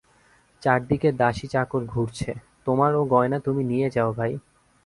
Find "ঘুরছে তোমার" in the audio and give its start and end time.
1.85-2.91